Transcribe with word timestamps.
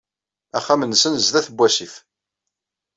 Axxam-nsen 0.57 1.13
sdat 1.25 1.47
n 1.51 1.53
wasif. 1.57 1.93